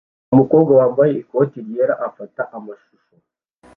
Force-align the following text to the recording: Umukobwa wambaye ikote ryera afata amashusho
Umukobwa 0.33 0.71
wambaye 0.79 1.11
ikote 1.21 1.57
ryera 1.65 1.95
afata 2.07 2.41
amashusho 2.57 3.13